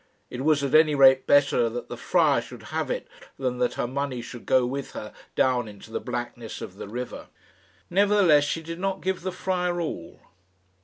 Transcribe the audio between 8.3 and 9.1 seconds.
she did not